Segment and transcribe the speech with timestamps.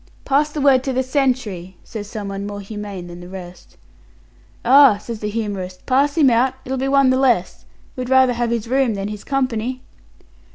[0.25, 3.77] "Pass the word to the sentry," says someone more humane than the rest.
[4.65, 7.65] "Ah," says the humorist, "pass him out; it'll be one the less.
[7.95, 9.83] We'd rather have his room than his company."